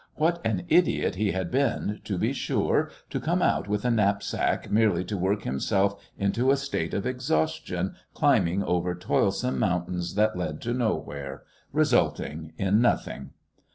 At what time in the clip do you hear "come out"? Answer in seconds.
3.19-3.67